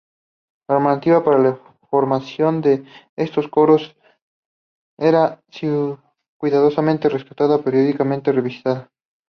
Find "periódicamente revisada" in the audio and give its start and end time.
7.61-8.89